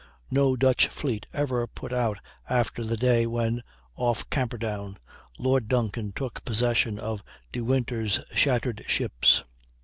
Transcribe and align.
No 0.31 0.55
Dutch 0.55 0.87
fleet 0.87 1.27
ever 1.31 1.67
put 1.67 1.93
out 1.93 2.17
after 2.49 2.83
the 2.83 2.97
day 2.97 3.27
when, 3.27 3.61
off 3.95 4.27
Camperdown, 4.31 4.97
Lord 5.37 5.67
Duncan 5.67 6.11
took 6.11 6.43
possession 6.43 6.97
of 6.97 7.21
De 7.51 7.61
Winter's 7.61 8.19
shattered 8.33 8.83
ships. 8.87 9.43